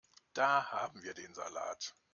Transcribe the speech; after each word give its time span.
Da 0.33 0.71
haben 0.71 1.03
wir 1.03 1.13
den 1.13 1.31
Salat. 1.35 1.95